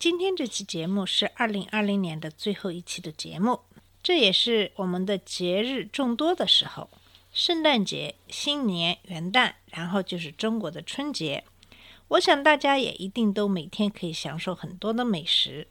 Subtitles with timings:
[0.00, 3.60] 今天这期节目是二零二零年的最后一期的节目，
[4.02, 6.88] 这也是我们的节日众多的时候，
[7.34, 11.44] 圣诞节、新年、元旦，然后就是中国的春节。
[12.08, 15.68] 我想大家也一定都每天可以享受很多的美食，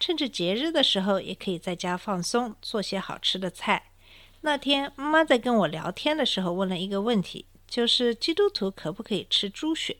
[0.00, 3.90] 趁着节日的时候，也可以在家放松，做些好吃的菜。
[4.40, 9.98] 那天妈妈在跟我聊天的时候问了一个问题，就是基督徒可不可以吃猪血？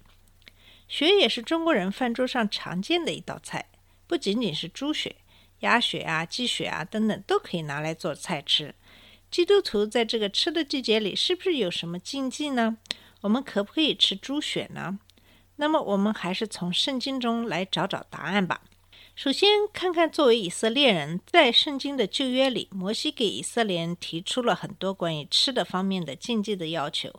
[0.88, 3.68] 血也是中国人饭桌上常见的一道菜，
[4.06, 5.16] 不仅仅是猪血，
[5.60, 8.74] 鸭血啊、鸡血啊等等都可以拿来做菜吃。
[9.30, 12.78] 基督徒在这个吃的季节里，是不是有什么禁忌呢？
[13.22, 14.98] 我们可不可以吃猪血呢？
[15.56, 18.62] 那么我们还是从圣经中来找找答案吧。
[19.16, 27.10] 首先看看作为以色列人，在圣经的旧约里，摩西给以色列人提出了很多关于吃的方面的禁忌的要求，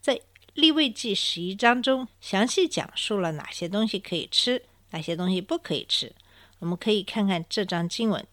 [0.00, 0.20] 在
[0.54, 6.14] 立位记十一章中详细讲述了哪些东西可以吃，哪些东西不可以吃。
[6.60, 8.24] 我们可以看看这章经文：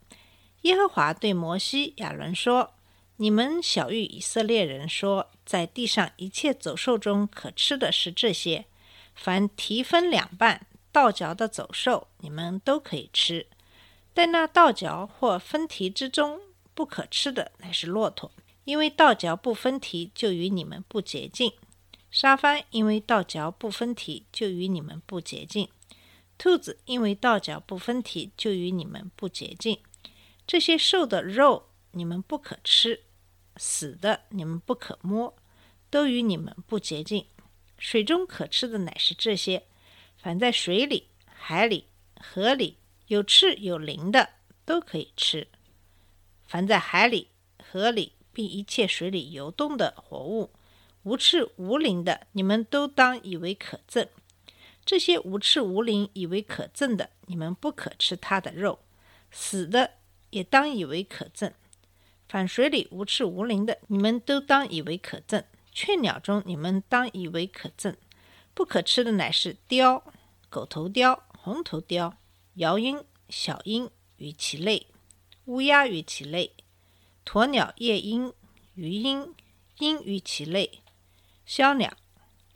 [0.61, 2.75] 耶和华对摩西、亚伦说
[3.17, 8.65] ：“你们小谕以色列人说，在地上一切走兽中可吃的是这些：
[9.15, 13.47] 凡蹄分两半、倒嚼的走兽，你们都可以吃。
[14.13, 16.39] 但那倒嚼或分蹄之中
[16.75, 18.31] 不可吃的，乃是骆驼，
[18.65, 21.51] 因为倒嚼不分蹄，就与你们不洁净。”
[22.11, 25.67] 沙帆因为倒嚼不分体，就与你们不洁净；
[26.37, 29.79] 兔子因为倒嚼不分体，就与你们不洁净。
[30.45, 33.05] 这些兽的肉你们不可吃，
[33.55, 35.33] 死的你们不可摸，
[35.89, 37.25] 都与你们不洁净。
[37.77, 39.63] 水中可吃的乃是这些：
[40.17, 41.85] 凡在水里、海里、
[42.19, 42.77] 河里
[43.07, 44.31] 有翅有鳞的，
[44.65, 45.47] 都可以吃；
[46.45, 47.29] 凡在海里、
[47.63, 50.51] 河里并一切水里游动的活物。
[51.03, 54.07] 无翅无鳞的，你们都当以为可憎；
[54.85, 58.79] 这些无翅无鳞以为可憎的，你们不可吃它的肉；
[59.31, 59.91] 死的
[60.29, 61.53] 也当以为可憎。
[62.29, 67.95] 反水里无翅无鳞的，你们都当以为可憎；雀鸟中你们当以为可憎。
[68.53, 70.03] 不可吃的乃是雕、
[70.49, 72.15] 狗头雕、红头雕、
[72.55, 74.87] 鹞鹰、小鹰与其类，
[75.45, 76.53] 乌鸦与其类，
[77.25, 78.31] 鸵鸟、夜鹰、
[78.75, 79.33] 鱼鹰、
[79.79, 80.69] 鹰与其类。
[81.53, 81.91] 枭鸟、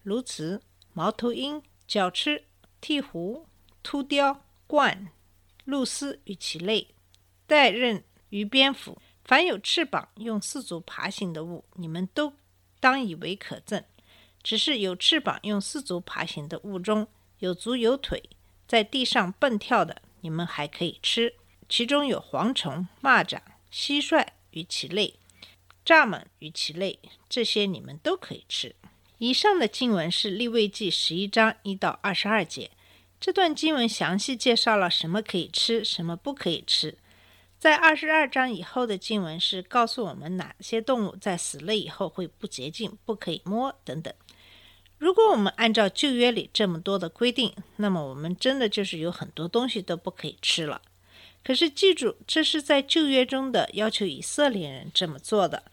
[0.06, 0.62] 鸬鹚、
[0.94, 2.46] 猫头鹰、角翅、
[2.80, 3.44] 鹈鹕、
[3.84, 5.10] 秃雕、鹳、
[5.66, 6.96] 鹭鸶与其类，
[7.46, 12.32] 带刃与蝙蝠，凡有翅膀用四足爬行的物，你们都
[12.80, 13.84] 当以为可憎。
[14.42, 17.06] 只是有翅膀用四足爬行的物中
[17.40, 18.30] 有足有腿，
[18.66, 21.36] 在地上蹦跳的，你们还可以吃。
[21.68, 25.20] 其中有蝗虫、蚂蚱、蟋蟀与其类。
[25.86, 26.98] 蚱蜢与其类，
[27.30, 28.76] 这些你们都可以吃。
[29.20, 32.72] 以上的经文是立位记十一章一到二十二节。
[33.20, 36.98] 这段经文详细介绍了什么可以吃，什么不可以吃。
[37.58, 44.14] 在二十二章以后的经文是告诉我们哪些动物在死了以后会不洁净，不可以摸等等。
[44.98, 50.82] 如果我们按照旧约里这么多的规定，那么我们真的就是有很多东西都不可以吃了。
[51.44, 55.64] 可是记住，这是在旧约中的要求以色列人这么做的。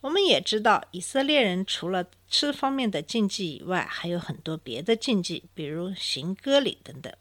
[0.00, 7.12] 我们也知道，以色列人除了吃方面的禁忌以外，还有很多别的禁忌，比如行割礼等等。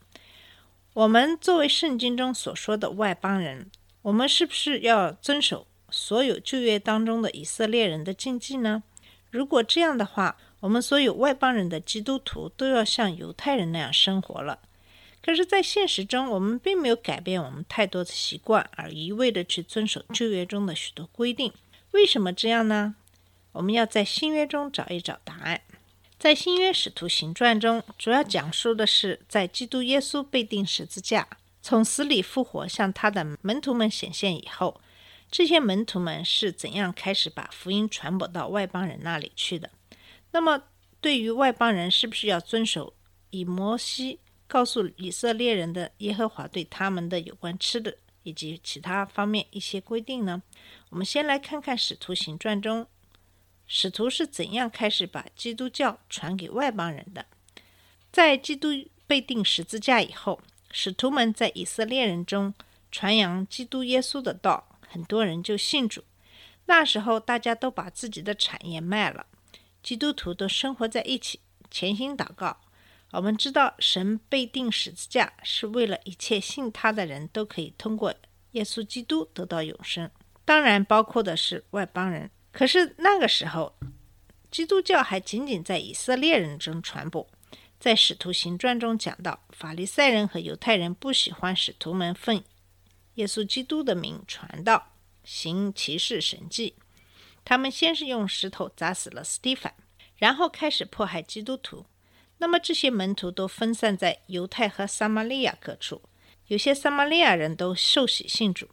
[0.93, 3.69] 我们作为圣经中所说的外邦人，
[4.03, 8.83] 我们是不是要遵守所有旧约当中的以色列人的禁忌呢？
[9.31, 14.59] 如果这样的话，我们所有外邦人的基督徒都要像犹太人那样生活了。
[15.21, 21.51] 可是，在现实中，我们并没有改变我们太多的习惯，而一味的去遵守旧约中的许多规定。
[21.97, 22.93] 为什么这样呢？
[23.53, 25.61] 我们要在新约中找一找答案。
[26.19, 31.27] 在新约使徒行传中，主要讲述的是在基督耶稣被钉十字架、
[31.59, 34.79] 从死里复活，向他的门徒们显现以后，
[35.31, 39.71] 这些门徒们是怎样开始把福音传播到外邦人那里去的。
[40.33, 40.61] 那么，
[41.01, 42.93] 对于外邦人，是不是要遵守
[43.31, 50.43] 以摩西告诉以色列人的耶和华对他们的有关吃的以及其他方面一些规定呢？
[50.89, 52.85] 我们先来看看《使徒行传》中，
[53.65, 57.25] 使徒是怎样开始把基督教传给外邦人的。
[58.11, 58.67] 在基督
[59.07, 60.41] 被钉十字架以后，
[60.71, 62.53] 使徒们在以色列人中
[62.91, 66.03] 传扬基督耶稣的道，很多人就信主。
[66.65, 69.25] 那时候大家都把自己的产业卖了，
[69.81, 71.39] 基督徒都生活在一起，
[71.71, 72.59] 潜心祷告。
[73.11, 78.13] 我们知道神被定十字架是为了一切信他的人都可以通过
[78.51, 80.11] 耶稣基督得到永生，
[80.43, 82.29] 当然包括的是外邦人。
[82.51, 83.77] 可是那个时候，
[84.51, 87.27] 基督教还仅仅在以色列人中传播。
[87.79, 92.43] 在使徒行传中讲到，法利赛人和犹太人不喜欢使徒们奉
[93.15, 94.93] 耶稣基督的名传道。
[95.23, 96.75] 行奇事神迹，
[97.45, 99.73] 他们先是用石头砸死了斯蒂凡，
[100.15, 101.85] 然后开始迫害基督徒。
[102.39, 106.01] 那么这些门徒都分散在犹太和撒玛利亚各处，
[106.47, 108.67] 有些撒玛利亚人都受洗信主。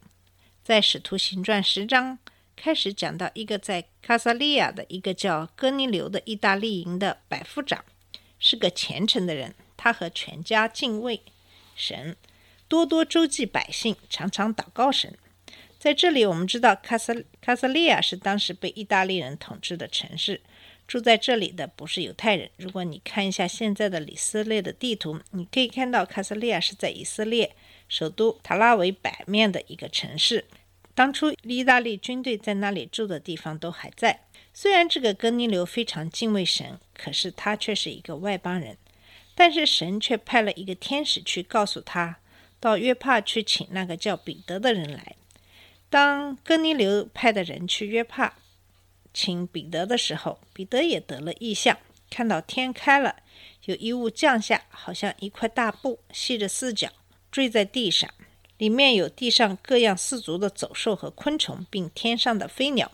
[0.63, 2.19] 在使徒行传十章
[2.57, 7.85] 开始讲到一个在卡萨利亚的一个叫哥尼流的意大利营的百夫长，
[8.39, 11.23] 是个虔诚的人，他和全家敬畏
[11.75, 12.17] 神，
[12.69, 15.17] 多多周济百姓，常常祷告神。
[15.79, 20.41] 在这里，我们知道卡萨卡萨利亚是当时被意大利人统治的城市。
[20.87, 22.51] 住在这里的不是犹太人。
[22.57, 27.55] 如果你看一下现在的以色列的地图，你可以看到卡萨利亚是在以色列
[27.89, 30.45] 首都塔拉维北面的一个城市。
[30.95, 34.21] 当初意大利军队在那里住的地方都还在。
[34.53, 38.77] 虽然这个哥尼流非常敬畏神，可是他却是一个外邦人。
[39.35, 42.19] 但是神却派了一个天使去告诉他，
[42.61, 45.17] 到约帕去请那个叫彼得的人来。
[45.91, 48.37] 当哥尼流派的人去约帕
[49.15, 51.79] 请彼得的时候，彼得也得了异象，
[52.11, 53.15] 看到天开了，
[53.67, 56.91] 有一物降下，好像一块大布，系着四角，
[57.31, 58.11] 坠在地上，
[58.59, 62.91] 里面有地上各样四足的走兽和昆虫，并天上的飞鸟。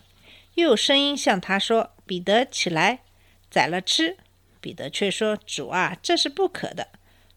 [0.54, 3.00] 又有声音向他说：“彼得，起来，
[3.50, 4.18] 宰了吃。”
[4.60, 6.86] 彼得却说：“主啊，这是不可的。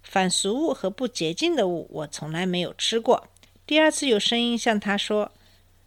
[0.04, 3.30] 反俗物和不洁净的物，我从来没有吃过。”
[3.66, 5.32] 第二次有声音向他说。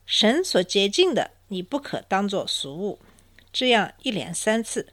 [0.09, 2.99] 神所洁净的，你不可当作俗物。
[3.53, 4.93] 这样一连三次。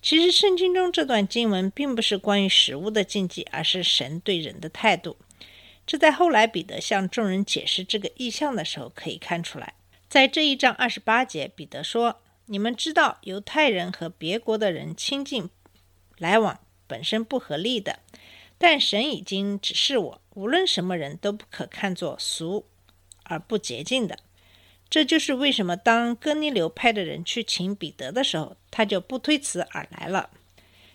[0.00, 5.16] 其实圣经中这段经文并不是关于食物的禁忌，而是神对人的态度。
[5.84, 9.74] 这在后来彼得向众人解释这个意象的时候可以看出来。
[10.08, 15.50] 在这一章二十八节，彼得说：“你们知道，犹太人和别国的人亲近
[16.18, 18.00] 来往本身不合理的，
[18.58, 22.66] 但神已经指示我，无论什么人都不可看作俗
[23.24, 24.18] 而不洁净的。”
[24.88, 30.30] 这就是为什么当哥尼流派的人去请彼得的时候，他就不推辞而来了。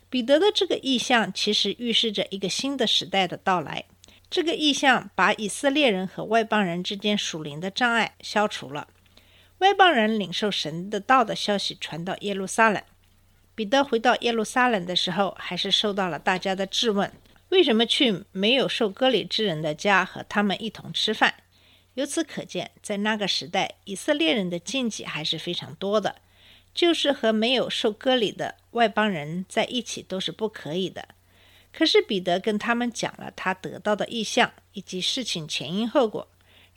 [0.09, 3.85] 彼得的这个意象其实预示着一个新的时代的到来。
[4.29, 8.87] 这个意象把以色列人和外邦人之间属灵的障碍消除了。
[9.57, 12.81] 外邦人领受神的道的消息传到耶路撒冷。
[13.53, 17.11] 彼得回到耶路撒冷的时候，还是受到了大家的质问：
[17.49, 21.35] 为什么去没有受割礼之人的家和他们一同吃饭？
[21.95, 26.21] 由此可见，在那个时代，以色列人的禁忌还是非常多的，
[26.73, 31.09] 就是和没有受割礼的外邦人在一起都是不可以的。
[31.73, 36.27] 可是彼得跟他们讲了他得到的意象以及事情前因后果，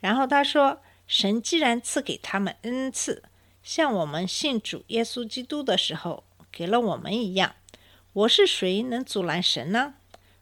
[0.00, 3.22] 然后他说：“神既然赐给他们恩赐，
[3.62, 7.55] 像我们信主耶稣基督的时候给了我们一样，
[8.12, 9.94] 我是谁能阻拦神呢？”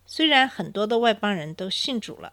[0.06, 2.32] 虽然很多的外邦人都信主了。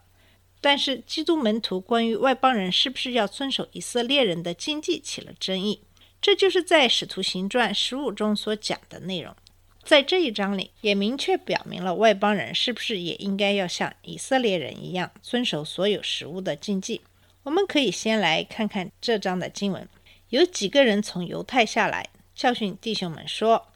[0.60, 5.82] 但是，基督门徒关于外邦人是不是要遵守以色列人的经济起了争议。
[6.20, 9.34] 这就是在《使徒行传》十五中所讲的内容。
[9.82, 17.00] 在这一章里，也明确表明了外邦人是不是也应该要像以色列人一样遵守所有食物的禁忌。
[17.44, 19.88] 我们可以先来看看这章的经文。
[20.28, 23.68] 有几个人从犹太下来，教训弟兄们说：“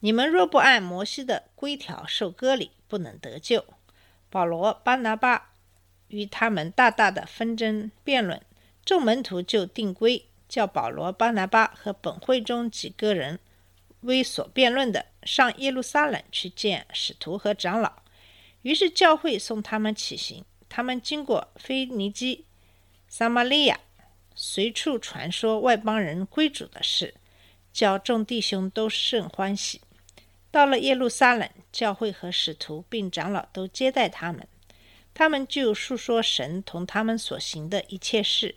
[0.00, 3.64] 你们若不按摩西的规条受割礼，不能得救。”
[4.28, 5.51] 保罗、巴拿巴。
[6.12, 8.40] 与他们大大的纷争辩论，
[8.84, 13.40] 众门徒就定规，叫保罗、巴拿巴和本会中几个人
[14.02, 17.92] 为所辩论的上耶路撒冷去见使徒和长老。
[18.60, 22.44] 于是教会送他们起行，他们经过腓尼基、
[23.08, 23.80] 撒玛利亚，
[24.34, 27.14] 随处传说外邦人归主的事，
[27.72, 29.80] 叫众弟兄都甚欢喜。
[30.50, 34.46] 到了耶路撒冷，教会和使徒并长老都接待他们。
[35.14, 38.54] 他们就述说神同他们所行的一切事，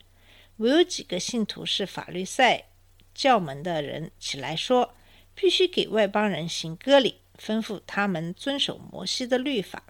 [0.58, 2.66] 唯有几个信徒是法律赛
[3.14, 4.94] 教门的人起来说，
[5.34, 9.84] 必须给外邦人行割礼，吩咐他们遵守摩西的律法。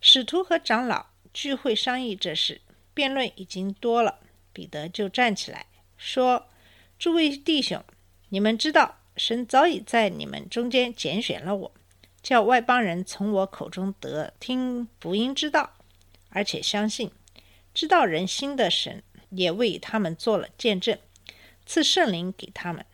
[0.00, 2.60] 使徒和长老聚会商议这事，
[2.92, 4.18] 辩论已经多了。
[4.52, 6.46] 彼得就站起来说
[6.98, 7.82] ：“诸位弟兄，
[8.28, 11.72] 你们知道，神早已在你们中间拣选了我，
[12.22, 15.73] 叫外邦人从我口中得听福音之道。”
[16.34, 17.10] 而且相信，
[17.72, 20.98] 知道人心的神也为他们做了见证，
[21.64, 22.84] 赐圣灵给他们，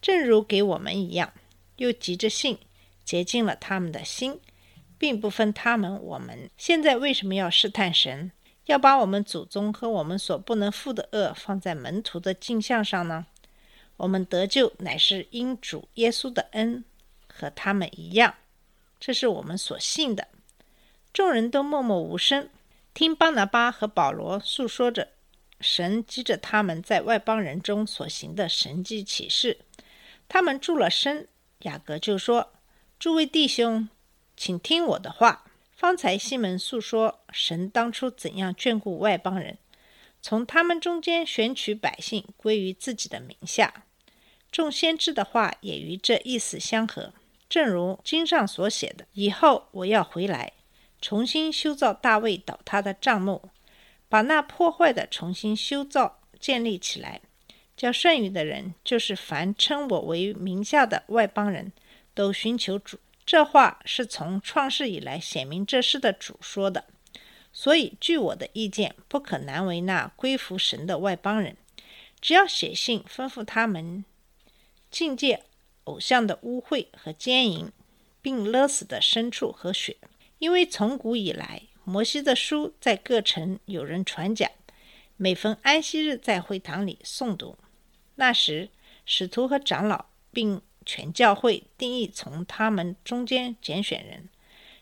[0.00, 1.32] 正如给我们一样，
[1.76, 2.58] 又急着信，
[3.04, 4.38] 洁净了他们的心，
[4.98, 6.50] 并不分他们我们。
[6.58, 8.30] 现在为什么要试探神，
[8.66, 13.26] 要把我们祖宗和我们所不能负的恶放在门徒的镜像上呢？
[13.96, 16.84] 我们得救乃是因主耶稣的恩，
[17.26, 18.34] 和他们一样，
[18.98, 20.28] 这是我们所信的。
[21.12, 22.48] 众人都默默无声，
[22.92, 25.08] 听巴拿巴和保罗诉说着
[25.60, 29.58] 神记着他们在外邦人中所行的神迹启示。
[30.28, 31.28] 他们住了身，
[31.60, 32.52] 雅各就说
[32.98, 33.88] ：“诸位弟兄，
[34.36, 35.44] 请听我的话。
[35.74, 39.56] 方才西门诉说神当初怎样眷顾外邦人，
[40.20, 43.84] 从他们中间选取百姓归于自己的名下。”
[44.52, 47.14] 众先知的话也与这意思相合，
[47.48, 50.52] 正如经上所写的：“以后我要回来，
[51.00, 53.50] 重新修造大卫倒塌的帐幕，
[54.08, 57.20] 把那破坏的重新修造建立起来，
[57.76, 61.72] 叫剩余的人，就是凡称我为名下的外邦人
[62.14, 66.86] 都寻求主。”这话是从创世以来显明这事的主说的。
[67.52, 71.56] 所以，据我的意见，不可难为那归服神的外邦人，
[72.20, 74.04] 只要写信吩咐他们。
[74.90, 75.44] 境界
[75.84, 77.70] 偶像的污秽和奸淫，
[78.20, 79.96] 并勒死的牲畜和血，
[80.40, 84.50] 因为从古以来，摩西的书在各城有人传讲，
[85.18, 87.58] 每逢安息日在会堂里诵读。
[88.14, 88.70] 那时，
[89.04, 94.30] 使徒和长老并全教会定义从他们中间拣选人，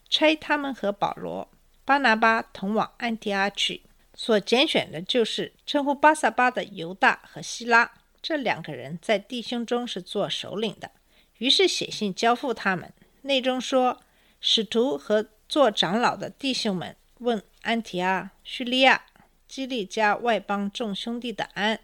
[0.08, 1.50] 差他们和保罗、
[1.84, 3.82] 巴拿巴同往安提阿去。
[4.14, 7.92] 所拣选的就是称呼巴萨巴的犹大和希拉。
[8.22, 10.92] 这两个人在弟兄中是做首领的，
[11.38, 12.92] 于是写信交付他们。
[13.22, 14.00] 内中说
[14.40, 19.06] ：“使徒和做长老的弟兄们问安提阿、叙利亚、
[19.46, 21.80] 基利加外邦众兄弟的安。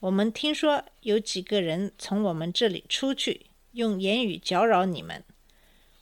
[0.00, 5.22] 我们听说有几个人从我们这里出去，用言语搅扰你们，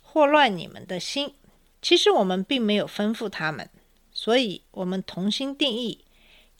[0.01, 1.35] 祸乱你们的心。
[1.83, 3.69] 其实我们并没有吩咐他们，
[4.11, 6.05] 所以我们同心定义，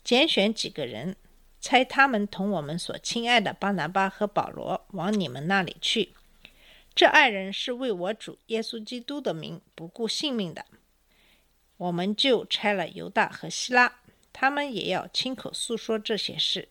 [0.03, 1.15] 拣选几个人。”
[1.61, 6.13] 差他们同我们所亲爱的巴拿巴和保罗往你们那里去。
[6.99, 10.65] 这二人是为我主耶稣基督的名不顾性命的。
[11.77, 14.01] 我们就拆了犹大和希拉，
[14.33, 16.67] 他们也要亲口诉说这些事，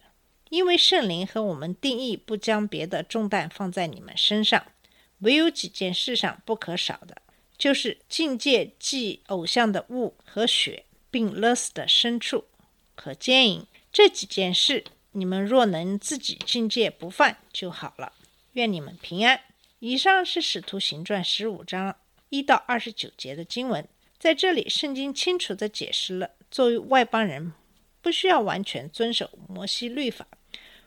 [0.50, 4.66] 因为圣灵和我们定义不将别的重担放在你们身上，
[5.20, 7.22] 唯有几件事上不可少的，
[7.56, 12.44] 就是境界祭偶像的物和血，并勒死的牲畜
[12.94, 13.66] 和奸淫。
[13.90, 18.12] 这几件事，你们若能自己境界不犯就好了。
[18.52, 19.40] 愿你们平安。
[19.80, 21.94] 以上是《使徒行传》十五章
[22.30, 23.86] 一到二十九节的经文。
[24.18, 27.52] 在这里，圣经清楚地解释了，作为外邦人，
[28.02, 30.26] 不需要完全遵守摩西律法，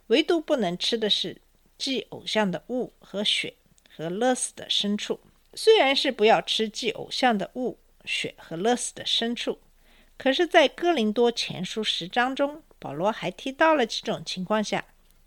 [0.08, 1.42] 唯独不能吃的是
[1.78, 3.54] 祭偶像的物和血
[3.90, 5.22] 和勒死的牲畜。
[5.54, 9.58] 虽然是不要吃祭偶像的物、血和勒死的牲畜，
[10.18, 12.62] 可是，在哥林多前书十章中。
[12.78, 14.84] 保罗还提到了几种情况下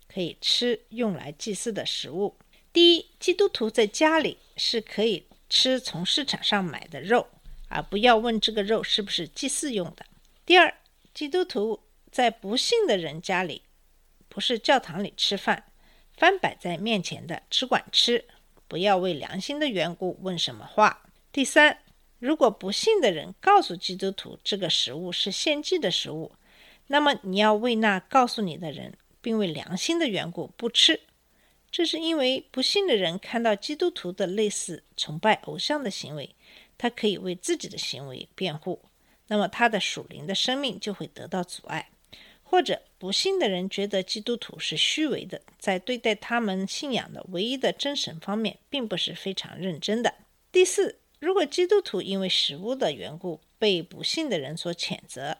[0.09, 2.35] 可以吃用来祭祀的食物。
[2.75, 7.25] 第一，基督徒在家里是可以吃从市场上买的肉，
[7.69, 10.05] 而不要问这个肉是不是祭祀用的。
[10.45, 10.73] 第二，
[11.13, 11.79] 基督徒
[12.11, 13.61] 在不幸的人家里，
[14.27, 15.63] 不是教堂里吃饭，
[16.17, 18.25] 饭摆在面前的只管吃，
[18.67, 21.05] 不要为良心的缘故问什么话。
[21.31, 21.79] 第三，
[22.19, 26.33] 如果不幸的人告诉基督徒这个食物是献祭的食物，
[26.87, 30.99] 那么你要为那告诉你的人，并为良心的缘故不吃，
[31.75, 36.33] 这是因为不信的人看到基督徒的类似崇拜偶像的行为，
[36.77, 38.81] 他可以为自己的行为辩护，
[39.27, 41.87] 那么他的属灵的生命就会得到阻碍；
[42.43, 50.15] 或者不信的人觉得基督徒是虚伪的，在对待他们信仰的唯一的真神方面，并不是非常认真的。
[50.53, 55.37] 第四，如果基督徒因为食物的缘故被不信的人所谴责，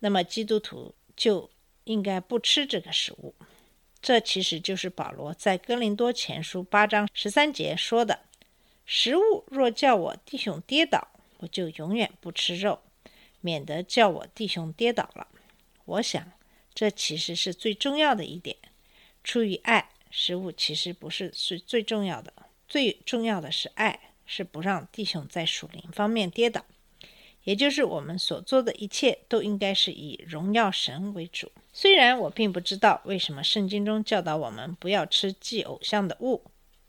[0.00, 1.48] 那么基督徒就
[1.84, 3.36] 应该不吃这个食物，
[4.06, 8.20] 这其实就是保罗在哥林多前书八章十三节说的
[8.86, 11.08] ：“食物若叫我弟兄跌倒，
[11.38, 12.80] 我就永远不吃肉，
[13.40, 15.26] 免得叫我弟兄跌倒了。”
[15.84, 16.30] 我想，
[16.72, 18.56] 这其实是最重要的一点。
[19.24, 22.32] 出于爱，食物其实不是最最重要的，
[22.68, 26.64] 最重要的是爱，是不让弟兄在属灵方面跌倒。
[27.46, 31.52] 也就是我们所做的一切都应该是以荣耀神为主。
[31.72, 36.42] 虽然我并不知道为什么圣经中教导我们不要吃祭偶像的物、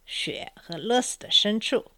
[0.08, 1.92] 血和勒死的牲畜，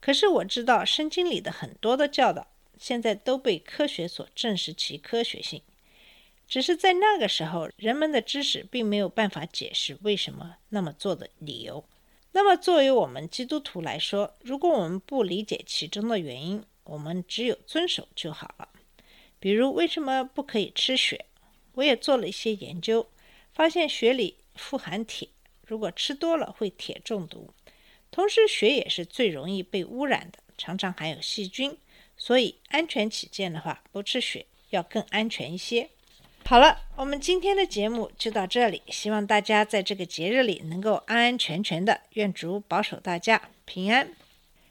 [0.00, 2.46] 可是我知道圣经里的很多的教导
[2.78, 5.62] 现在都被科学所证实其科学性。
[6.46, 11.82] 只是在那个时候，人们的知识并没有办法解释为什么那么做的理由。
[12.32, 18.68] 那么，作为我们基督徒来说，如果我们不理解其中的原因，我们只有遵守就好了。
[19.38, 21.26] 比如，为什么不可以吃血？
[21.74, 23.10] 我也做了一些研究，
[23.52, 25.28] 发现血里富含铁，
[25.66, 27.50] 如果吃多了会铁中毒。
[28.10, 31.76] 同时，血也是最容易被污染的，常常含有细菌，
[32.16, 35.90] 所以安全起见的话，不吃血要更安全一些。
[36.46, 44.14] 好了，我们今天的节目就到这里，希望大家在这个节日里能够安安全全的，愿主保守大家平安。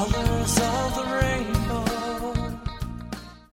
[0.00, 1.49] colors of the rainbow.